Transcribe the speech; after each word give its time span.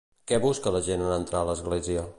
Què 0.29 0.39
busca 0.45 0.73
la 0.77 0.81
gent 0.89 1.03
en 1.09 1.15
entrar 1.19 1.45
a 1.45 1.49
l'església? 1.51 2.07